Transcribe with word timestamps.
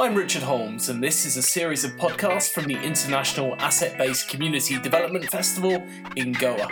I'm 0.00 0.14
Richard 0.14 0.44
Holmes, 0.44 0.90
and 0.90 1.02
this 1.02 1.26
is 1.26 1.36
a 1.36 1.42
series 1.42 1.82
of 1.82 1.90
podcasts 1.96 2.52
from 2.52 2.66
the 2.66 2.80
International 2.80 3.56
Asset 3.56 3.98
Based 3.98 4.28
Community 4.28 4.78
Development 4.78 5.24
Festival 5.24 5.84
in 6.14 6.30
Goa. 6.34 6.68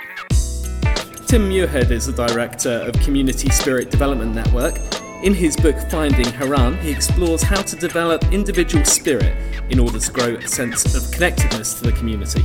Tim 1.26 1.50
Muirhead 1.50 1.90
is 1.90 2.06
the 2.06 2.12
director 2.12 2.70
of 2.70 2.94
Community 3.00 3.50
Spirit 3.50 3.90
Development 3.90 4.32
Network. 4.32 4.78
In 5.24 5.34
his 5.34 5.56
book 5.56 5.74
Finding 5.90 6.26
Haran, 6.26 6.78
he 6.78 6.92
explores 6.92 7.42
how 7.42 7.60
to 7.62 7.74
develop 7.74 8.22
individual 8.32 8.84
spirit 8.84 9.36
in 9.70 9.80
order 9.80 9.98
to 9.98 10.12
grow 10.12 10.36
a 10.36 10.46
sense 10.46 10.94
of 10.94 11.12
connectedness 11.12 11.80
to 11.80 11.82
the 11.82 11.92
community. 11.92 12.44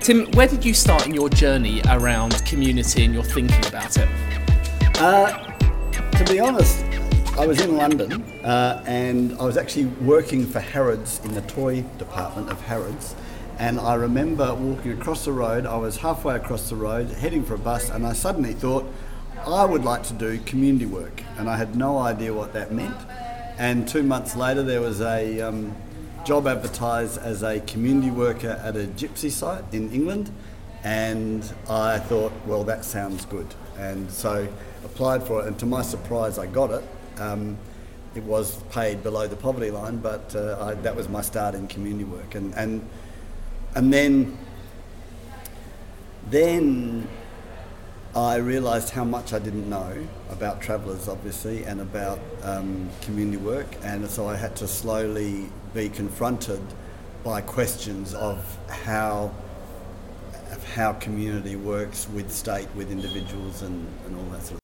Tim, 0.00 0.28
where 0.32 0.48
did 0.48 0.64
you 0.64 0.74
start 0.74 1.06
in 1.06 1.14
your 1.14 1.28
journey 1.28 1.82
around 1.88 2.44
community 2.44 3.04
and 3.04 3.14
your 3.14 3.22
thinking 3.22 3.64
about 3.64 3.96
it? 3.96 4.08
Uh, 4.98 5.46
to 5.90 6.24
be 6.24 6.40
honest, 6.40 6.84
I 7.40 7.46
was 7.46 7.58
in 7.62 7.78
London 7.78 8.22
uh, 8.44 8.84
and 8.86 9.32
I 9.40 9.44
was 9.44 9.56
actually 9.56 9.86
working 9.86 10.44
for 10.44 10.60
Harrods 10.60 11.22
in 11.24 11.32
the 11.32 11.40
toy 11.40 11.80
department 11.96 12.50
of 12.50 12.60
Harrods. 12.60 13.14
And 13.58 13.80
I 13.80 13.94
remember 13.94 14.54
walking 14.54 14.92
across 14.92 15.24
the 15.24 15.32
road, 15.32 15.64
I 15.64 15.78
was 15.78 15.96
halfway 15.96 16.36
across 16.36 16.68
the 16.68 16.76
road, 16.76 17.08
heading 17.08 17.42
for 17.42 17.54
a 17.54 17.58
bus, 17.58 17.88
and 17.88 18.06
I 18.06 18.12
suddenly 18.12 18.52
thought, 18.52 18.84
I 19.46 19.64
would 19.64 19.84
like 19.84 20.02
to 20.08 20.12
do 20.12 20.38
community 20.40 20.84
work. 20.84 21.22
And 21.38 21.48
I 21.48 21.56
had 21.56 21.76
no 21.76 21.96
idea 21.96 22.34
what 22.34 22.52
that 22.52 22.72
meant. 22.72 22.98
And 23.56 23.88
two 23.88 24.02
months 24.02 24.36
later, 24.36 24.62
there 24.62 24.82
was 24.82 25.00
a 25.00 25.40
um, 25.40 25.74
job 26.26 26.46
advertised 26.46 27.16
as 27.22 27.42
a 27.42 27.60
community 27.60 28.10
worker 28.10 28.60
at 28.62 28.76
a 28.76 28.84
gypsy 28.84 29.30
site 29.30 29.64
in 29.72 29.90
England. 29.92 30.30
And 30.84 31.42
I 31.70 32.00
thought, 32.00 32.32
well, 32.44 32.64
that 32.64 32.84
sounds 32.84 33.24
good. 33.24 33.46
And 33.78 34.10
so 34.10 34.46
applied 34.84 35.22
for 35.22 35.40
it, 35.40 35.46
and 35.46 35.58
to 35.60 35.64
my 35.64 35.80
surprise, 35.80 36.38
I 36.38 36.44
got 36.44 36.70
it. 36.70 36.84
Um, 37.18 37.58
it 38.14 38.22
was 38.24 38.62
paid 38.70 39.02
below 39.02 39.28
the 39.28 39.36
poverty 39.36 39.70
line, 39.70 39.98
but 39.98 40.34
uh, 40.34 40.56
I, 40.60 40.74
that 40.74 40.96
was 40.96 41.08
my 41.08 41.22
start 41.22 41.54
in 41.54 41.68
community 41.68 42.04
work, 42.04 42.34
and 42.34 42.52
and 42.54 42.88
and 43.74 43.92
then 43.92 44.36
then 46.28 47.08
I 48.14 48.36
realised 48.36 48.90
how 48.90 49.04
much 49.04 49.32
I 49.32 49.38
didn't 49.38 49.70
know 49.70 49.96
about 50.30 50.60
travellers, 50.60 51.08
obviously, 51.08 51.62
and 51.62 51.80
about 51.80 52.18
um, 52.42 52.90
community 53.02 53.36
work, 53.36 53.68
and 53.82 54.08
so 54.10 54.28
I 54.28 54.34
had 54.34 54.56
to 54.56 54.66
slowly 54.66 55.48
be 55.72 55.88
confronted 55.88 56.60
by 57.22 57.40
questions 57.40 58.14
of 58.14 58.44
how 58.68 59.32
of 60.50 60.74
how 60.74 60.94
community 60.94 61.54
works 61.54 62.08
with 62.08 62.32
state, 62.32 62.66
with 62.74 62.90
individuals, 62.90 63.62
and, 63.62 63.86
and 64.06 64.16
all 64.16 64.24
that 64.32 64.42
sort 64.42 64.54
of. 64.54 64.59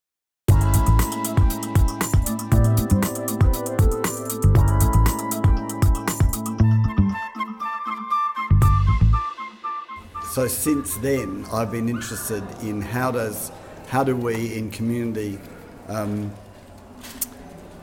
So 10.37 10.45
since 10.45 10.95
then, 10.97 11.47
I've 11.51 11.71
been 11.71 11.89
interested 11.89 12.43
in 12.61 12.79
how 12.79 13.09
does 13.09 13.51
how 13.87 14.03
do 14.03 14.15
we 14.15 14.55
in 14.55 14.69
community 14.69 15.39
um, 15.87 16.31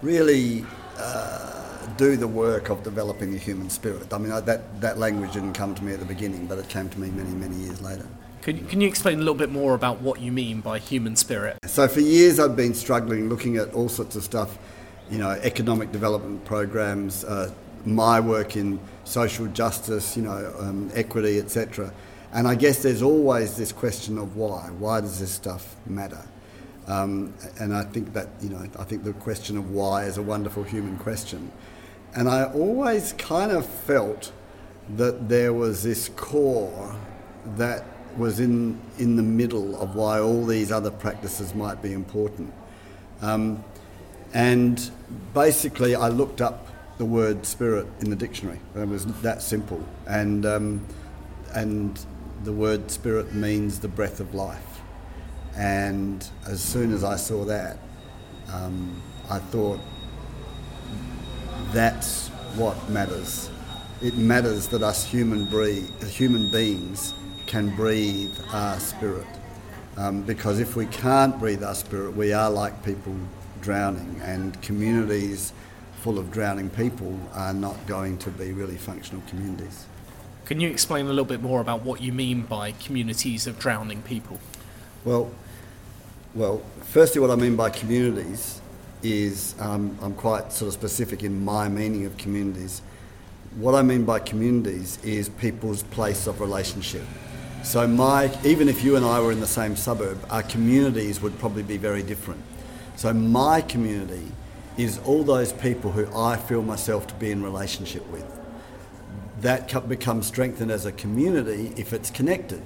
really 0.03 0.65
uh, 0.97 1.85
do 1.97 2.17
the 2.17 2.29
work 2.29 2.69
of 2.69 2.85
developing 2.85 3.33
the 3.33 3.39
human 3.39 3.69
spirit. 3.71 4.13
I 4.13 4.19
mean, 4.19 4.31
I, 4.31 4.39
that 4.43 4.81
that 4.81 4.99
language 5.01 5.33
didn't 5.33 5.55
come 5.55 5.75
to 5.75 5.83
me 5.83 5.95
at 5.95 5.99
the 5.99 6.05
beginning, 6.05 6.47
but 6.47 6.59
it 6.59 6.69
came 6.69 6.89
to 6.91 7.01
me 7.01 7.11
many 7.11 7.31
many 7.31 7.57
years 7.57 7.83
later. 7.83 8.07
Can, 8.43 8.65
can 8.69 8.81
you 8.81 8.87
explain 8.87 9.17
a 9.17 9.19
little 9.19 9.35
bit 9.35 9.51
more 9.51 9.75
about 9.75 10.01
what 10.01 10.21
you 10.21 10.31
mean 10.31 10.61
by 10.61 10.79
human 10.79 11.17
spirit? 11.17 11.59
So 11.67 11.89
for 11.89 11.99
years, 11.99 12.39
I've 12.39 12.55
been 12.55 12.75
struggling 12.75 13.29
looking 13.29 13.57
at 13.57 13.75
all 13.75 13.89
sorts 13.89 14.15
of 14.15 14.23
stuff, 14.23 14.59
you 15.11 15.19
know, 15.19 15.31
economic 15.31 15.91
development 15.91 16.45
programs, 16.45 17.25
uh, 17.25 17.53
my 17.85 18.21
work 18.21 18.57
in 18.57 18.79
social 19.03 19.49
justice, 19.49 20.17
you 20.17 20.23
know, 20.23 20.55
um, 20.61 20.93
equity, 20.95 21.41
etc 21.41 21.93
and 22.35 22.49
I 22.49 22.57
guess 22.57 22.83
there's 22.83 23.03
always 23.03 23.57
this 23.57 23.71
question 23.73 24.19
of 24.19 24.37
why. 24.37 24.69
Why 24.79 25.01
does 25.01 25.21
this 25.21 25.31
stuff 25.31 25.77
matter? 25.87 26.23
Um, 26.89 27.33
and 27.61 27.75
I 27.75 27.85
think 27.85 28.13
that, 28.13 28.29
you 28.43 28.51
know, 28.51 28.67
I 28.79 28.85
think 28.85 29.05
the 29.05 29.13
question 29.15 29.57
of 29.57 29.71
why 29.71 30.05
is 30.05 30.19
a 30.19 30.23
wonderful 30.23 30.65
human 30.65 30.99
question. 30.99 31.51
And 32.15 32.29
I 32.29 32.45
always 32.45 33.13
kind 33.15 33.53
of 33.53 33.65
felt 33.65 34.33
that 34.97 35.29
there 35.29 35.53
was 35.53 35.83
this 35.85 36.11
core 36.11 36.95
that 37.57 37.85
was 38.19 38.41
in, 38.41 38.81
in 38.99 39.17
the 39.17 39.23
middle 39.23 39.81
of 39.81 39.95
why 39.95 40.19
all 40.19 40.45
these 40.45 40.71
other 40.71 40.91
practices 40.91 41.55
might 41.55 41.81
be 41.83 41.93
important. 41.93 42.53
Um, 43.23 43.63
and 44.35 44.91
basically, 45.33 45.95
I 45.95 46.09
looked 46.09 46.41
up 46.41 46.67
the 46.99 47.05
word 47.05 47.47
spirit 47.47 47.87
in 48.01 48.11
the 48.11 48.17
dictionary. 48.17 48.61
It 48.77 48.89
was 48.89 49.07
that 49.23 49.41
simple. 49.41 49.83
And, 50.07 50.45
um, 50.45 50.87
and 51.55 52.05
the 52.45 52.53
word 52.53 52.91
spirit 52.91 53.35
means 53.35 53.81
the 53.81 53.89
breath 53.89 54.21
of 54.21 54.35
life. 54.35 54.81
And 55.57 56.29
as 56.47 56.61
soon 56.63 56.93
as 56.93 57.03
I 57.03 57.17
saw 57.17 57.45
that, 57.45 57.79
um, 58.53 59.03
I 59.31 59.39
thought 59.39 59.81
that's 61.73 62.29
what 62.57 62.77
matters. 62.91 63.51
It 64.03 64.17
matters 64.17 64.69
that 64.69 64.83
us 64.83 65.07
human, 65.07 65.47
breathe, 65.47 65.89
human 66.05 66.51
beings 66.51 67.15
can 67.47 67.75
breathe 67.75 68.37
our 68.53 68.79
spirit. 68.79 69.27
Um, 69.97 70.23
because 70.23 70.59
if 70.59 70.77
we 70.77 70.87
can't 70.87 71.39
breathe 71.39 71.63
our 71.63 71.75
spirit, 71.75 72.15
we 72.15 72.33
are 72.33 72.51
like 72.51 72.85
people 72.85 73.17
drowning, 73.63 74.21
and 74.23 74.61
communities 74.61 75.53
full 76.03 76.19
of 76.19 76.31
drowning 76.31 76.69
people 76.69 77.19
are 77.33 77.55
not 77.55 77.87
going 77.87 78.19
to 78.19 78.31
be 78.31 78.53
really 78.53 78.77
functional 78.77 79.23
communities. 79.29 79.87
Can 80.47 80.61
you 80.61 80.69
explain 80.69 81.07
a 81.07 81.09
little 81.09 81.25
bit 81.25 81.41
more 81.41 81.63
about 81.63 81.83
what 81.83 82.03
you 82.03 82.13
mean 82.13 82.43
by 82.43 82.73
communities 82.73 83.47
of 83.47 83.59
drowning 83.59 84.03
people? 84.03 84.39
Well, 85.03 85.31
well, 86.35 86.63
firstly, 86.83 87.21
what 87.23 87.31
I 87.31 87.37
mean 87.37 87.57
by 87.57 87.71
communities 87.71 88.61
is 89.03 89.55
um, 89.59 89.97
I'm 90.03 90.15
quite 90.15 90.53
sort 90.53 90.69
of 90.69 90.75
specific 90.75 91.23
in 91.23 91.43
my 91.43 91.69
meaning 91.69 92.05
of 92.05 92.19
communities. 92.19 92.83
What 93.57 93.75
I 93.75 93.81
mean 93.81 94.05
by 94.05 94.19
communities 94.19 94.99
is 95.03 95.31
people's 95.31 95.83
place 95.85 96.27
of 96.27 96.41
relationship. 96.41 97.05
So 97.63 97.89
my, 97.89 98.31
even 98.45 98.69
if 98.69 98.85
you 98.85 98.97
and 98.97 99.05
I 99.07 99.21
were 99.21 99.33
in 99.33 99.41
the 99.41 99.47
same 99.47 99.77
suburb, 99.77 100.19
our 100.29 100.43
communities 100.43 101.23
would 101.23 101.39
probably 101.39 101.63
be 101.63 101.79
very 101.79 102.03
different. 102.03 102.43
So 102.97 103.15
my 103.15 103.63
community 103.63 104.31
is 104.77 104.99
all 105.07 105.25
those 105.25 105.55
people 105.55 105.91
who 105.91 106.07
I 106.15 106.37
feel 106.37 106.61
myself 106.61 107.07
to 107.07 107.15
be 107.15 107.31
in 107.31 107.43
relationship 107.43 108.07
with 108.11 108.44
that 109.45 109.89
becomes 109.91 110.27
strengthened 110.27 110.71
as 110.71 110.87
a 110.87 110.93
community 110.93 111.75
if 111.77 111.93
it's 111.93 112.11
connected. 112.11 112.63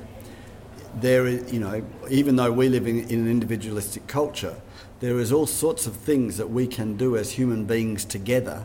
There, 0.94 1.26
is, 1.26 1.52
you 1.52 1.58
know, 1.58 1.84
even 2.08 2.36
though 2.36 2.52
we 2.52 2.68
live 2.68 2.86
in, 2.86 3.00
in 3.08 3.20
an 3.20 3.28
individualistic 3.28 4.06
culture, 4.06 4.54
there 5.00 5.18
is 5.18 5.32
all 5.32 5.46
sorts 5.46 5.88
of 5.88 5.96
things 5.96 6.36
that 6.36 6.50
we 6.50 6.68
can 6.68 6.96
do 6.96 7.16
as 7.16 7.32
human 7.32 7.64
beings 7.64 8.04
together 8.04 8.64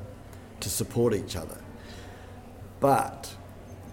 to 0.60 0.70
support 0.70 1.16
each 1.16 1.36
other. 1.36 1.58
But 2.80 3.36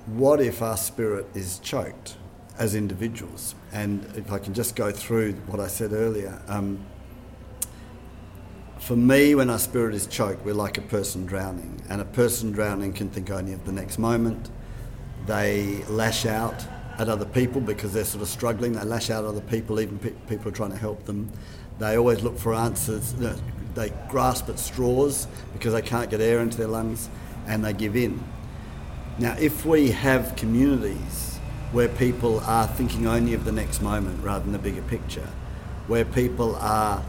what 0.05 0.39
if 0.39 0.61
our 0.61 0.77
spirit 0.77 1.27
is 1.33 1.59
choked 1.59 2.17
as 2.59 2.75
individuals? 2.75 3.55
And 3.73 4.05
if 4.17 4.31
I 4.31 4.39
can 4.39 4.53
just 4.53 4.77
go 4.77 4.91
through 4.91 5.33
what 5.47 5.61
I 5.61 5.67
said 5.67 5.93
earlier, 5.95 6.43
um, 6.47 6.85
for 8.81 8.97
me, 8.97 9.35
when 9.35 9.51
our 9.51 9.59
spirit 9.59 9.95
is 9.95 10.07
choked, 10.07 10.45
we're 10.45 10.55
like 10.55 10.79
a 10.79 10.83
person 10.83 11.27
drowning. 11.27 11.83
And 11.91 12.01
a 12.01 12.05
person 12.05 12.51
drowning 12.51 12.95
can 12.95 13.11
think 13.11 13.31
only 13.31 13.53
of 13.53 13.65
the 13.67 13.73
next 13.73 13.99
moment. 13.99 14.51
They 15.27 15.85
lash 15.85 16.25
out 16.25 16.67
at 16.99 17.09
other 17.09 17.27
people 17.27 17.61
because 17.61 17.93
they're 17.93 18.05
sort 18.05 18.23
of 18.23 18.29
struggling. 18.29 18.73
They 18.73 18.85
lash 18.85 19.11
out 19.11 19.25
at 19.25 19.29
other 19.29 19.43
people, 19.43 19.81
even 19.81 19.99
pe- 19.99 20.13
people 20.29 20.49
are 20.49 20.55
trying 20.55 20.73
to 20.73 20.79
help 20.79 21.05
them. 21.05 21.31
They 21.79 21.97
always 21.99 22.23
look 22.23 22.39
for 22.39 22.55
answers. 22.55 23.15
They 23.75 23.93
grasp 24.09 24.49
at 24.49 24.59
straws 24.59 25.29
because 25.53 25.75
they 25.75 25.83
can't 25.83 26.11
get 26.11 26.23
air 26.23 26.41
into 26.41 26.57
their 26.57 26.67
lungs 26.67 27.11
and 27.47 27.63
they 27.65 27.75
give 27.75 27.97
in. 27.97 28.23
Now, 29.19 29.37
if 29.39 29.67
we 29.67 29.91
have 29.91 30.37
communities 30.37 31.39
where 31.73 31.89
people 31.89 32.41
are 32.41 32.67
thinking 32.67 33.07
only 33.07 33.35
of 33.35 33.45
the 33.45 33.53
next 33.53 33.83
moment 33.83 34.25
rather 34.25 34.43
than 34.43 34.53
the 34.53 34.59
bigger 34.59 34.83
picture, 34.83 35.29
where 35.87 36.05
people 36.05 36.57
are 36.57 37.05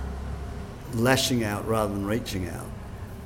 lashing 0.93 1.43
out 1.43 1.67
rather 1.67 1.93
than 1.93 2.05
reaching 2.05 2.47
out, 2.49 2.67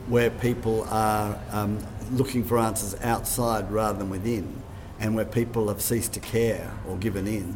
where 0.07 0.29
people 0.29 0.83
are 0.89 1.39
um, 1.51 1.79
looking 2.11 2.43
for 2.43 2.57
answers 2.57 2.95
outside 3.01 3.71
rather 3.71 3.97
than 3.97 4.09
within, 4.09 4.61
and 4.99 5.15
where 5.15 5.25
people 5.25 5.67
have 5.67 5.81
ceased 5.81 6.13
to 6.13 6.19
care 6.19 6.71
or 6.87 6.97
given 6.97 7.27
in, 7.27 7.55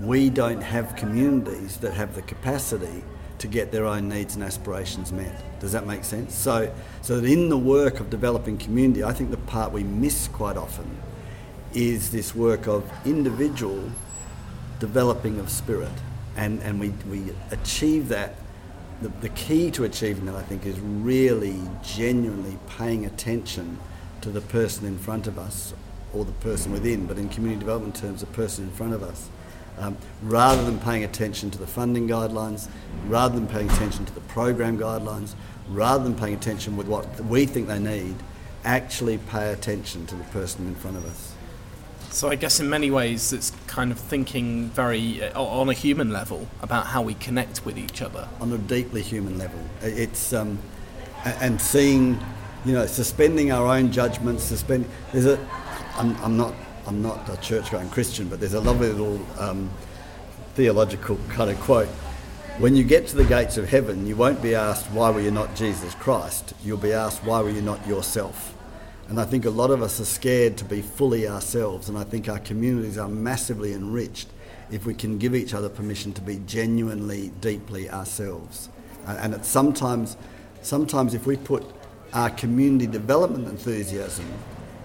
we 0.00 0.30
don't 0.30 0.60
have 0.60 0.94
communities 0.96 1.78
that 1.78 1.92
have 1.94 2.14
the 2.14 2.22
capacity 2.22 3.02
to 3.38 3.46
get 3.46 3.70
their 3.70 3.84
own 3.84 4.08
needs 4.08 4.34
and 4.34 4.44
aspirations 4.44 5.12
met. 5.12 5.60
Does 5.60 5.72
that 5.72 5.86
make 5.86 6.04
sense? 6.04 6.34
So, 6.34 6.72
so 7.02 7.20
that 7.20 7.30
in 7.30 7.48
the 7.48 7.58
work 7.58 8.00
of 8.00 8.10
developing 8.10 8.58
community, 8.58 9.04
I 9.04 9.12
think 9.12 9.30
the 9.30 9.36
part 9.36 9.72
we 9.72 9.84
miss 9.84 10.28
quite 10.28 10.56
often 10.56 10.88
is 11.74 12.10
this 12.10 12.34
work 12.34 12.66
of 12.66 12.90
individual 13.04 13.90
developing 14.80 15.38
of 15.38 15.50
spirit. 15.50 15.92
And, 16.36 16.60
and 16.62 16.80
we, 16.80 16.90
we 17.10 17.32
achieve 17.50 18.08
that 18.08 18.36
the, 19.00 19.08
the 19.20 19.28
key 19.30 19.70
to 19.72 19.84
achieving 19.84 20.26
that, 20.26 20.34
I 20.34 20.42
think, 20.42 20.66
is 20.66 20.78
really 20.80 21.60
genuinely 21.82 22.58
paying 22.76 23.06
attention 23.06 23.78
to 24.22 24.30
the 24.30 24.40
person 24.40 24.86
in 24.86 24.98
front 24.98 25.26
of 25.26 25.38
us 25.38 25.74
or 26.12 26.24
the 26.24 26.32
person 26.32 26.72
within, 26.72 27.06
but 27.06 27.18
in 27.18 27.28
community 27.28 27.60
development 27.60 27.94
terms, 27.94 28.20
the 28.20 28.26
person 28.26 28.64
in 28.64 28.70
front 28.70 28.94
of 28.94 29.02
us. 29.02 29.28
Um, 29.78 29.96
rather 30.22 30.64
than 30.64 30.80
paying 30.80 31.04
attention 31.04 31.52
to 31.52 31.58
the 31.58 31.66
funding 31.66 32.08
guidelines, 32.08 32.68
rather 33.06 33.36
than 33.36 33.46
paying 33.46 33.70
attention 33.70 34.04
to 34.06 34.14
the 34.14 34.20
program 34.22 34.76
guidelines, 34.76 35.34
rather 35.68 36.02
than 36.02 36.16
paying 36.16 36.34
attention 36.34 36.76
with 36.76 36.88
what 36.88 37.20
we 37.26 37.46
think 37.46 37.68
they 37.68 37.78
need, 37.78 38.16
actually 38.64 39.18
pay 39.18 39.52
attention 39.52 40.04
to 40.06 40.16
the 40.16 40.24
person 40.24 40.66
in 40.66 40.74
front 40.74 40.96
of 40.96 41.04
us. 41.04 41.34
So 42.10 42.28
I 42.28 42.34
guess 42.34 42.58
in 42.58 42.68
many 42.68 42.90
ways 42.90 43.32
it's 43.32 43.52
kind 43.66 43.92
of 43.92 43.98
thinking 43.98 44.70
very 44.70 45.22
uh, 45.22 45.40
on 45.40 45.68
a 45.68 45.72
human 45.72 46.10
level 46.10 46.48
about 46.62 46.86
how 46.86 47.02
we 47.02 47.14
connect 47.14 47.64
with 47.64 47.78
each 47.78 48.02
other. 48.02 48.28
On 48.40 48.52
a 48.52 48.58
deeply 48.58 49.02
human 49.02 49.38
level, 49.38 49.60
it's 49.82 50.32
um, 50.32 50.58
and 51.24 51.60
seeing, 51.60 52.18
you 52.64 52.72
know, 52.72 52.86
suspending 52.86 53.52
our 53.52 53.66
own 53.66 53.92
judgments. 53.92 54.44
Suspend. 54.44 54.86
There's 55.12 55.26
a. 55.26 55.38
I'm, 55.96 56.16
I'm 56.16 56.36
not. 56.36 56.54
I'm 56.86 57.02
not 57.02 57.28
a 57.28 57.36
church-going 57.36 57.90
Christian, 57.90 58.28
but 58.28 58.40
there's 58.40 58.54
a 58.54 58.60
lovely 58.60 58.88
little 58.88 59.20
um, 59.38 59.70
theological 60.54 61.18
kind 61.28 61.50
of 61.50 61.60
quote. 61.60 61.88
When 62.58 62.74
you 62.74 62.82
get 62.82 63.06
to 63.08 63.16
the 63.16 63.24
gates 63.24 63.58
of 63.58 63.68
heaven, 63.68 64.06
you 64.06 64.16
won't 64.16 64.42
be 64.42 64.54
asked 64.54 64.86
why 64.90 65.10
were 65.10 65.20
you 65.20 65.30
not 65.30 65.54
Jesus 65.54 65.94
Christ. 65.94 66.54
You'll 66.64 66.78
be 66.78 66.92
asked 66.92 67.22
why 67.24 67.42
were 67.42 67.50
you 67.50 67.62
not 67.62 67.86
yourself. 67.86 68.57
And 69.08 69.18
I 69.18 69.24
think 69.24 69.46
a 69.46 69.50
lot 69.50 69.70
of 69.70 69.82
us 69.82 70.00
are 70.00 70.04
scared 70.04 70.58
to 70.58 70.64
be 70.64 70.82
fully 70.82 71.26
ourselves, 71.26 71.88
and 71.88 71.96
I 71.96 72.04
think 72.04 72.28
our 72.28 72.38
communities 72.38 72.98
are 72.98 73.08
massively 73.08 73.72
enriched 73.72 74.28
if 74.70 74.84
we 74.84 74.92
can 74.92 75.16
give 75.16 75.34
each 75.34 75.54
other 75.54 75.70
permission 75.70 76.12
to 76.12 76.20
be 76.20 76.42
genuinely, 76.46 77.32
deeply 77.40 77.88
ourselves. 77.88 78.68
And 79.06 79.32
it's 79.32 79.48
sometimes, 79.48 80.18
sometimes 80.60 81.14
if 81.14 81.26
we 81.26 81.36
put 81.38 81.64
our 82.12 82.28
community 82.28 82.86
development 82.86 83.48
enthusiasm 83.48 84.26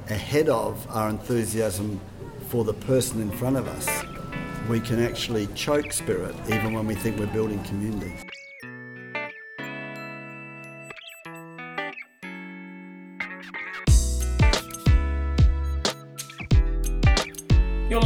ahead 0.10 0.48
of 0.48 0.88
our 0.90 1.10
enthusiasm 1.10 2.00
for 2.48 2.64
the 2.64 2.74
person 2.74 3.22
in 3.22 3.32
front 3.32 3.58
of 3.58 3.68
us, 3.68 3.90
we 4.70 4.80
can 4.80 5.04
actually 5.04 5.48
choke 5.48 5.92
spirit 5.92 6.36
even 6.48 6.74
when 6.74 6.88
we 6.88 6.96
think 6.96 7.20
we're 7.20 7.28
building 7.28 7.62
community. 7.66 8.14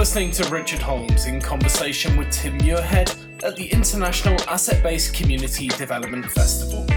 Listening 0.08 0.32
to 0.32 0.50
Richard 0.50 0.80
Holmes 0.80 1.26
in 1.26 1.42
conversation 1.42 2.16
with 2.16 2.32
Tim 2.32 2.58
Muirhead 2.60 3.44
at 3.44 3.58
the 3.58 3.68
International 3.68 4.40
Asset 4.48 4.82
Based 4.82 5.14
Community 5.14 5.68
Development 5.68 6.26
Festival. 6.28 6.88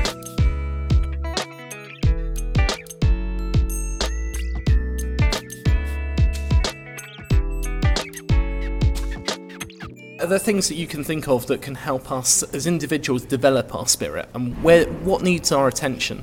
Are 10.20 10.28
there 10.28 10.38
things 10.38 10.68
that 10.68 10.76
you 10.76 10.86
can 10.86 11.02
think 11.02 11.26
of 11.26 11.48
that 11.48 11.60
can 11.60 11.74
help 11.74 12.12
us 12.12 12.44
as 12.54 12.68
individuals 12.68 13.24
develop 13.24 13.74
our 13.74 13.88
spirit, 13.88 14.28
and 14.34 14.62
where 14.62 14.84
what 14.84 15.22
needs 15.22 15.50
our 15.50 15.66
attention? 15.66 16.22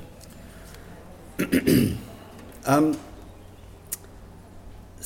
um, 2.65 2.97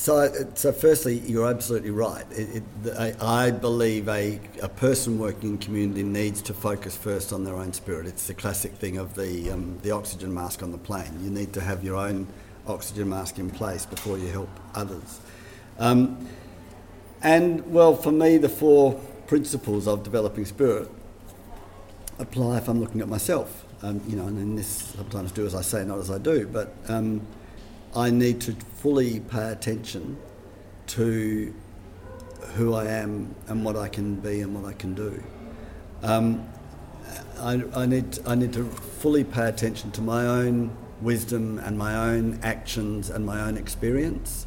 so, 0.02 0.32
so 0.54 0.72
firstly, 0.72 1.20
you're 1.20 1.48
absolutely 1.48 1.92
right. 1.92 2.24
It, 2.32 2.64
it, 2.84 3.22
I 3.22 3.52
believe 3.52 4.08
a, 4.08 4.40
a 4.60 4.68
person 4.68 5.16
working 5.16 5.50
in 5.50 5.58
community 5.58 6.02
needs 6.02 6.42
to 6.42 6.54
focus 6.54 6.96
first 6.96 7.32
on 7.32 7.44
their 7.44 7.54
own 7.54 7.72
spirit. 7.72 8.08
It's 8.08 8.26
the 8.26 8.34
classic 8.34 8.72
thing 8.72 8.96
of 8.96 9.14
the, 9.14 9.52
um, 9.52 9.78
the 9.82 9.92
oxygen 9.92 10.34
mask 10.34 10.60
on 10.64 10.72
the 10.72 10.78
plane. 10.78 11.20
You 11.22 11.30
need 11.30 11.52
to 11.52 11.60
have 11.60 11.84
your 11.84 11.94
own 11.94 12.26
oxygen 12.66 13.10
mask 13.10 13.38
in 13.38 13.48
place 13.48 13.86
before 13.86 14.18
you 14.18 14.26
help 14.26 14.48
others. 14.74 15.20
Um, 15.78 16.26
and, 17.22 17.64
well, 17.72 17.94
for 17.94 18.10
me, 18.10 18.38
the 18.38 18.48
four 18.48 18.94
principles 19.28 19.86
of 19.86 20.02
developing 20.02 20.46
spirit 20.46 20.90
apply 22.18 22.58
if 22.58 22.66
I'm 22.66 22.80
looking 22.80 23.02
at 23.02 23.08
myself. 23.08 23.64
Um, 23.84 24.00
you 24.08 24.16
know, 24.16 24.26
and 24.26 24.36
in 24.36 24.56
this 24.56 24.66
sometimes 24.66 25.30
do 25.30 25.46
as 25.46 25.54
I 25.54 25.62
say, 25.62 25.84
not 25.84 26.00
as 26.00 26.10
I 26.10 26.18
do, 26.18 26.48
but 26.48 26.74
um, 26.88 27.24
I 27.94 28.10
need 28.10 28.40
to 28.42 28.52
fully 28.52 29.20
pay 29.20 29.52
attention 29.52 30.16
to 30.88 31.54
who 32.54 32.74
I 32.74 32.86
am 32.86 33.34
and 33.48 33.64
what 33.64 33.76
I 33.76 33.88
can 33.88 34.16
be 34.16 34.40
and 34.40 34.54
what 34.54 34.68
I 34.68 34.72
can 34.72 34.94
do. 34.94 35.22
Um, 36.02 36.48
I, 37.38 37.62
I, 37.74 37.86
need, 37.86 38.18
I 38.26 38.34
need 38.34 38.52
to 38.54 38.64
fully 38.64 39.24
pay 39.24 39.48
attention 39.48 39.90
to 39.92 40.00
my 40.00 40.26
own 40.26 40.74
wisdom 41.02 41.58
and 41.58 41.76
my 41.76 41.94
own 42.10 42.38
actions 42.42 43.10
and 43.10 43.26
my 43.26 43.40
own 43.42 43.56
experience. 43.56 44.46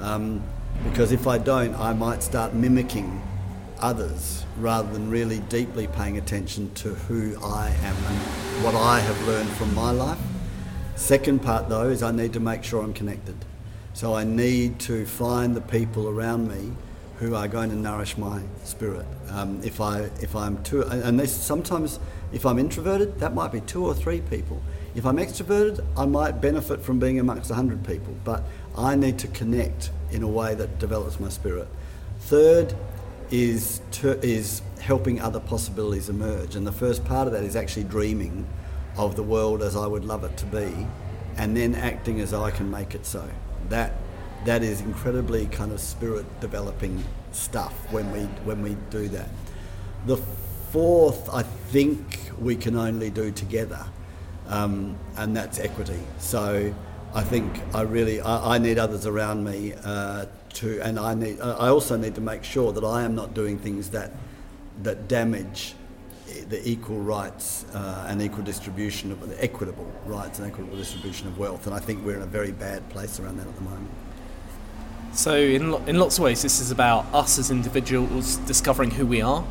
Um, 0.00 0.42
because 0.84 1.12
if 1.12 1.26
I 1.26 1.38
don't, 1.38 1.74
I 1.74 1.92
might 1.92 2.22
start 2.22 2.54
mimicking 2.54 3.20
others 3.80 4.44
rather 4.58 4.90
than 4.92 5.10
really 5.10 5.40
deeply 5.40 5.88
paying 5.88 6.18
attention 6.18 6.72
to 6.74 6.94
who 6.94 7.36
I 7.42 7.68
am 7.68 7.96
and 7.96 8.64
what 8.64 8.74
I 8.74 9.00
have 9.00 9.26
learned 9.26 9.50
from 9.50 9.74
my 9.74 9.90
life. 9.90 10.18
Second 10.98 11.42
part 11.42 11.68
though 11.68 11.88
is 11.88 12.02
I 12.02 12.10
need 12.10 12.32
to 12.32 12.40
make 12.40 12.64
sure 12.64 12.82
I'm 12.82 12.92
connected. 12.92 13.36
So 13.94 14.14
I 14.14 14.24
need 14.24 14.80
to 14.80 15.06
find 15.06 15.54
the 15.54 15.60
people 15.60 16.08
around 16.08 16.48
me 16.48 16.72
who 17.20 17.36
are 17.36 17.46
going 17.46 17.70
to 17.70 17.76
nourish 17.76 18.18
my 18.18 18.42
spirit. 18.64 19.06
Um, 19.30 19.60
if 19.62 19.80
I 19.80 20.10
if 20.20 20.34
I'm 20.34 20.60
too 20.64 20.82
and 20.82 21.18
this 21.18 21.32
sometimes 21.32 22.00
if 22.32 22.44
I'm 22.44 22.58
introverted, 22.58 23.20
that 23.20 23.32
might 23.32 23.52
be 23.52 23.60
two 23.60 23.86
or 23.86 23.94
three 23.94 24.20
people. 24.22 24.60
If 24.96 25.06
I'm 25.06 25.18
extroverted, 25.18 25.84
I 25.96 26.04
might 26.04 26.40
benefit 26.40 26.82
from 26.82 26.98
being 26.98 27.20
amongst 27.20 27.52
hundred 27.52 27.86
people. 27.86 28.14
But 28.24 28.42
I 28.76 28.96
need 28.96 29.20
to 29.20 29.28
connect 29.28 29.92
in 30.10 30.24
a 30.24 30.28
way 30.28 30.56
that 30.56 30.80
develops 30.80 31.20
my 31.20 31.28
spirit. 31.28 31.68
Third 32.18 32.74
is 33.30 33.80
to, 33.92 34.18
is 34.20 34.62
helping 34.80 35.20
other 35.20 35.40
possibilities 35.40 36.08
emerge, 36.08 36.56
and 36.56 36.66
the 36.66 36.72
first 36.72 37.04
part 37.04 37.28
of 37.28 37.32
that 37.34 37.44
is 37.44 37.54
actually 37.54 37.84
dreaming 37.84 38.48
of 38.98 39.16
the 39.16 39.22
world 39.22 39.62
as 39.62 39.76
I 39.76 39.86
would 39.86 40.04
love 40.04 40.24
it 40.24 40.36
to 40.38 40.46
be, 40.46 40.86
and 41.36 41.56
then 41.56 41.74
acting 41.74 42.20
as 42.20 42.34
I 42.34 42.50
can 42.50 42.70
make 42.70 42.94
it 42.94 43.06
so. 43.06 43.28
That 43.68 43.92
that 44.44 44.62
is 44.62 44.80
incredibly 44.80 45.46
kind 45.46 45.72
of 45.72 45.80
spirit 45.80 46.26
developing 46.40 47.02
stuff 47.32 47.72
when 47.92 48.10
we 48.12 48.20
when 48.44 48.62
we 48.62 48.76
do 48.90 49.08
that. 49.08 49.28
The 50.06 50.16
fourth, 50.16 51.28
I 51.32 51.42
think, 51.42 52.30
we 52.38 52.56
can 52.56 52.76
only 52.76 53.10
do 53.10 53.30
together, 53.30 53.86
um, 54.48 54.96
and 55.16 55.36
that's 55.36 55.58
equity. 55.58 56.00
So 56.18 56.74
I 57.14 57.22
think 57.22 57.60
I 57.74 57.82
really 57.82 58.20
I, 58.20 58.56
I 58.56 58.58
need 58.58 58.78
others 58.78 59.06
around 59.06 59.44
me 59.44 59.74
uh, 59.84 60.26
to, 60.54 60.80
and 60.80 60.98
I 60.98 61.14
need 61.14 61.40
I 61.40 61.68
also 61.68 61.96
need 61.96 62.14
to 62.16 62.20
make 62.20 62.44
sure 62.44 62.72
that 62.72 62.84
I 62.84 63.02
am 63.02 63.14
not 63.14 63.34
doing 63.34 63.58
things 63.58 63.90
that 63.90 64.12
that 64.82 65.08
damage 65.08 65.74
the 66.48 66.66
equal 66.68 67.00
rights 67.00 67.64
uh, 67.74 68.06
and 68.08 68.22
equal 68.22 68.44
distribution 68.44 69.12
of 69.12 69.28
the 69.28 69.42
equitable 69.42 69.90
rights 70.06 70.38
and 70.38 70.48
equitable 70.48 70.76
distribution 70.76 71.28
of 71.28 71.38
wealth. 71.38 71.66
And 71.66 71.74
I 71.74 71.78
think 71.78 72.04
we're 72.04 72.16
in 72.16 72.22
a 72.22 72.26
very 72.26 72.52
bad 72.52 72.88
place 72.90 73.20
around 73.20 73.38
that 73.38 73.46
at 73.46 73.54
the 73.54 73.62
moment. 73.62 73.90
So, 75.12 75.36
in, 75.36 75.70
lo- 75.72 75.82
in 75.86 75.98
lots 75.98 76.18
of 76.18 76.24
ways, 76.24 76.42
this 76.42 76.60
is 76.60 76.70
about 76.70 77.06
us 77.14 77.38
as 77.38 77.50
individuals 77.50 78.36
discovering 78.38 78.90
who 78.90 79.06
we 79.06 79.20
are, 79.20 79.44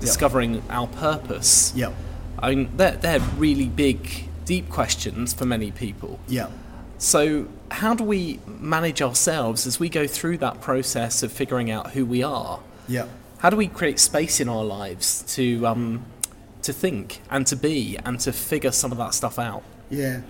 discovering 0.00 0.54
yep. 0.54 0.64
our 0.70 0.86
purpose. 0.86 1.72
Yeah. 1.74 1.92
I 2.38 2.54
mean, 2.54 2.76
they're, 2.76 2.96
they're 2.96 3.20
really 3.36 3.68
big, 3.68 4.28
deep 4.44 4.68
questions 4.68 5.32
for 5.32 5.44
many 5.44 5.70
people. 5.70 6.18
Yeah. 6.28 6.50
So, 6.98 7.48
how 7.70 7.94
do 7.94 8.04
we 8.04 8.38
manage 8.46 9.02
ourselves 9.02 9.66
as 9.66 9.80
we 9.80 9.88
go 9.88 10.06
through 10.06 10.38
that 10.38 10.60
process 10.60 11.22
of 11.22 11.32
figuring 11.32 11.70
out 11.70 11.90
who 11.90 12.06
we 12.06 12.22
are? 12.22 12.60
Yeah. 12.88 13.06
How 13.42 13.50
do 13.50 13.56
we 13.56 13.66
create 13.66 13.98
space 13.98 14.38
in 14.38 14.48
our 14.48 14.62
lives 14.62 15.24
to 15.34 15.66
um, 15.66 16.06
to 16.62 16.72
think 16.72 17.22
and 17.28 17.44
to 17.48 17.56
be 17.56 17.98
and 18.04 18.20
to 18.20 18.32
figure 18.32 18.70
some 18.70 18.92
of 18.92 18.98
that 18.98 19.14
stuff 19.14 19.36
out? 19.36 19.64
Yeah, 19.90 20.20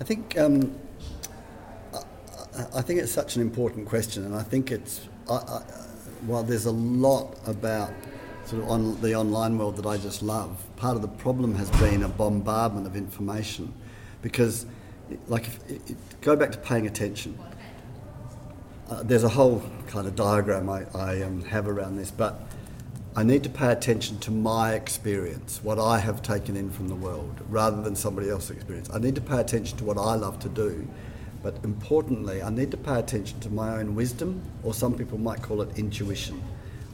I 0.00 0.04
think 0.04 0.38
um, 0.38 0.74
I, 1.92 2.78
I, 2.78 2.80
think 2.80 3.00
it's 3.00 3.12
such 3.12 3.36
an 3.36 3.42
important 3.42 3.86
question, 3.86 4.24
and 4.24 4.34
I 4.34 4.42
think 4.42 4.70
it's 4.70 5.06
I, 5.28 5.34
I, 5.34 5.62
while 6.24 6.42
there's 6.42 6.64
a 6.64 6.72
lot 6.72 7.36
about 7.46 7.92
sort 8.46 8.62
of 8.62 8.70
on 8.70 8.98
the 9.02 9.14
online 9.16 9.58
world 9.58 9.76
that 9.76 9.84
I 9.84 9.98
just 9.98 10.22
love. 10.22 10.64
Part 10.76 10.96
of 10.96 11.02
the 11.02 11.08
problem 11.08 11.54
has 11.56 11.70
been 11.72 12.02
a 12.02 12.08
bombardment 12.08 12.86
of 12.86 12.96
information, 12.96 13.74
because 14.22 14.64
like 15.28 15.46
if, 15.46 15.90
if, 15.90 16.20
go 16.22 16.36
back 16.36 16.52
to 16.52 16.58
paying 16.58 16.86
attention. 16.86 17.38
Uh, 18.88 19.02
there's 19.02 19.24
a 19.24 19.28
whole 19.28 19.62
kind 19.86 20.06
of 20.06 20.14
diagram 20.14 20.68
I, 20.68 20.84
I 20.94 21.22
um, 21.22 21.42
have 21.44 21.66
around 21.66 21.96
this, 21.96 22.10
but 22.10 22.42
I 23.14 23.24
need 23.24 23.42
to 23.42 23.50
pay 23.50 23.70
attention 23.70 24.18
to 24.20 24.30
my 24.30 24.72
experience, 24.72 25.60
what 25.62 25.78
I 25.78 25.98
have 25.98 26.22
taken 26.22 26.56
in 26.56 26.70
from 26.70 26.88
the 26.88 26.94
world, 26.94 27.42
rather 27.50 27.82
than 27.82 27.94
somebody 27.94 28.30
else's 28.30 28.52
experience. 28.52 28.88
I 28.90 28.98
need 29.00 29.14
to 29.16 29.20
pay 29.20 29.38
attention 29.38 29.76
to 29.78 29.84
what 29.84 29.98
I 29.98 30.14
love 30.14 30.38
to 30.40 30.48
do, 30.48 30.88
but 31.42 31.56
importantly, 31.62 32.42
I 32.42 32.48
need 32.48 32.70
to 32.70 32.78
pay 32.78 32.98
attention 32.98 33.38
to 33.40 33.50
my 33.50 33.76
own 33.76 33.94
wisdom, 33.94 34.40
or 34.62 34.72
some 34.72 34.94
people 34.94 35.18
might 35.18 35.42
call 35.42 35.60
it 35.60 35.76
intuition. 35.78 36.42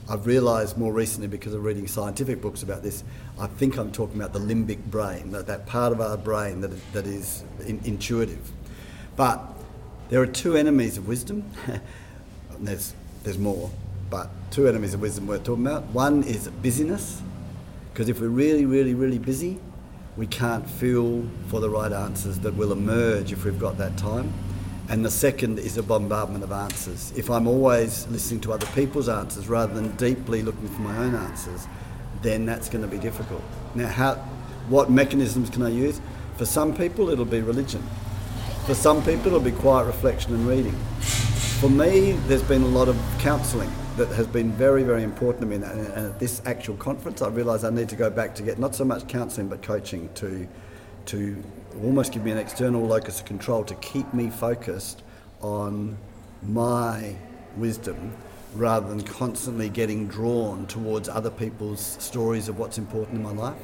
I've 0.08 0.26
realised 0.26 0.76
more 0.76 0.92
recently 0.92 1.28
because 1.28 1.54
of 1.54 1.62
reading 1.62 1.86
scientific 1.86 2.40
books 2.40 2.64
about 2.64 2.82
this, 2.82 3.04
I 3.38 3.46
think 3.46 3.76
I'm 3.76 3.92
talking 3.92 4.16
about 4.16 4.32
the 4.32 4.40
limbic 4.40 4.82
brain, 4.86 5.30
that, 5.30 5.46
that 5.46 5.66
part 5.66 5.92
of 5.92 6.00
our 6.00 6.16
brain 6.16 6.62
that, 6.62 6.72
that 6.94 7.06
is 7.06 7.44
in, 7.64 7.80
intuitive. 7.84 8.50
But 9.14 9.40
there 10.08 10.20
are 10.20 10.26
two 10.26 10.56
enemies 10.56 10.98
of 10.98 11.06
wisdom. 11.06 11.48
there's, 12.58 12.92
there's 13.22 13.38
more, 13.38 13.70
but 14.10 14.30
two 14.50 14.68
enemies 14.68 14.94
of 14.94 15.00
wisdom 15.00 15.26
we're 15.26 15.38
talking 15.38 15.66
about. 15.66 15.84
One 15.86 16.22
is 16.22 16.48
busyness, 16.48 17.22
because 17.92 18.08
if 18.08 18.20
we're 18.20 18.28
really, 18.28 18.64
really, 18.64 18.94
really 18.94 19.18
busy, 19.18 19.58
we 20.16 20.26
can't 20.26 20.68
feel 20.68 21.24
for 21.48 21.60
the 21.60 21.70
right 21.70 21.92
answers 21.92 22.38
that 22.40 22.54
will 22.54 22.72
emerge 22.72 23.32
if 23.32 23.44
we've 23.44 23.58
got 23.58 23.78
that 23.78 23.96
time. 23.96 24.32
And 24.88 25.04
the 25.04 25.10
second 25.10 25.58
is 25.58 25.76
a 25.76 25.82
bombardment 25.82 26.42
of 26.42 26.50
answers. 26.50 27.12
If 27.16 27.30
I'm 27.30 27.46
always 27.46 28.08
listening 28.08 28.40
to 28.40 28.52
other 28.52 28.66
people's 28.74 29.08
answers 29.08 29.46
rather 29.48 29.74
than 29.74 29.94
deeply 29.96 30.42
looking 30.42 30.68
for 30.68 30.80
my 30.80 30.96
own 30.96 31.14
answers, 31.14 31.68
then 32.22 32.46
that's 32.46 32.68
going 32.68 32.82
to 32.82 32.88
be 32.88 32.98
difficult. 32.98 33.42
Now, 33.74 33.88
how, 33.88 34.14
what 34.68 34.90
mechanisms 34.90 35.50
can 35.50 35.62
I 35.62 35.68
use? 35.68 36.00
For 36.36 36.46
some 36.46 36.74
people, 36.74 37.10
it'll 37.10 37.24
be 37.26 37.42
religion. 37.42 37.82
For 38.64 38.74
some 38.74 39.04
people, 39.04 39.26
it'll 39.26 39.40
be 39.40 39.52
quiet 39.52 39.84
reflection 39.84 40.34
and 40.34 40.48
reading. 40.48 40.76
For 41.60 41.68
me, 41.68 42.12
there's 42.26 42.42
been 42.42 42.62
a 42.62 42.68
lot 42.68 42.88
of 42.88 42.96
counselling 43.18 43.70
that 43.98 44.08
has 44.14 44.28
been 44.28 44.52
very, 44.52 44.84
very 44.84 45.02
important 45.02 45.40
to 45.40 45.46
me. 45.46 45.56
And 45.56 45.64
at 45.64 46.20
this 46.20 46.40
actual 46.46 46.76
conference, 46.76 47.20
I 47.20 47.28
realised 47.28 47.64
I 47.64 47.70
need 47.70 47.88
to 47.88 47.96
go 47.96 48.08
back 48.08 48.34
to 48.36 48.44
get 48.44 48.58
not 48.58 48.74
so 48.74 48.84
much 48.84 49.08
counselling 49.08 49.48
but 49.48 49.62
coaching 49.62 50.08
to 50.14 50.48
to 51.06 51.42
almost 51.82 52.12
give 52.12 52.22
me 52.22 52.30
an 52.30 52.38
external 52.38 52.86
locus 52.86 53.20
of 53.20 53.26
control 53.26 53.64
to 53.64 53.74
keep 53.76 54.12
me 54.12 54.28
focused 54.28 55.02
on 55.40 55.96
my 56.42 57.16
wisdom 57.56 58.12
rather 58.54 58.88
than 58.88 59.02
constantly 59.02 59.68
getting 59.70 60.06
drawn 60.06 60.66
towards 60.66 61.08
other 61.08 61.30
people's 61.30 61.96
stories 61.98 62.48
of 62.48 62.58
what's 62.58 62.76
important 62.76 63.16
in 63.16 63.22
my 63.22 63.32
life. 63.32 63.62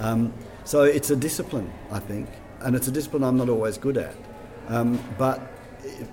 Um, 0.00 0.32
so 0.64 0.82
it's 0.82 1.10
a 1.10 1.16
discipline, 1.16 1.72
I 1.90 1.98
think, 1.98 2.28
and 2.60 2.76
it's 2.76 2.88
a 2.88 2.92
discipline 2.92 3.24
I'm 3.24 3.38
not 3.38 3.48
always 3.48 3.78
good 3.78 3.96
at. 3.96 4.14
Um, 4.68 5.02
but 5.16 5.40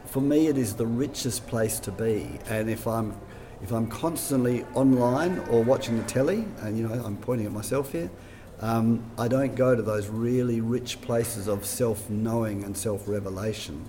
for 0.05 0.21
me, 0.21 0.47
it 0.47 0.57
is 0.57 0.75
the 0.75 0.87
richest 0.87 1.45
place 1.47 1.79
to 1.81 1.91
be. 1.91 2.39
And 2.47 2.69
if 2.69 2.87
I'm 2.87 3.15
if 3.63 3.71
I'm 3.71 3.87
constantly 3.87 4.65
online 4.73 5.39
or 5.49 5.63
watching 5.63 5.97
the 5.97 6.03
telly, 6.03 6.45
and 6.61 6.77
you 6.77 6.85
know 6.85 7.01
I'm 7.03 7.15
pointing 7.15 7.45
at 7.45 7.53
myself 7.53 7.93
here, 7.93 8.11
um, 8.59 9.01
I 9.17 9.29
don't 9.29 9.55
go 9.55 9.73
to 9.73 9.81
those 9.81 10.07
really 10.07 10.59
rich 10.59 11.01
places 11.01 11.47
of 11.47 11.65
self 11.65 12.09
knowing 12.09 12.63
and 12.63 12.77
self 12.77 13.07
revelation 13.07 13.85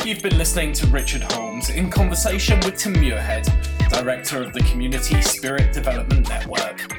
You've 0.04 0.22
been 0.22 0.36
listening 0.36 0.74
to 0.74 0.86
Richard 0.88 1.22
Holmes 1.22 1.70
in 1.70 1.88
conversation 1.88 2.60
with 2.60 2.76
Tim 2.76 2.92
Muirhead, 2.96 3.48
Director 3.88 4.42
of 4.42 4.52
the 4.52 4.60
Community 4.60 5.22
Spirit 5.22 5.72
Development 5.72 6.28
Network. 6.28 6.93